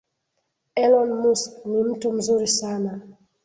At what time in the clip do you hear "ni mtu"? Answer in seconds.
1.65-2.11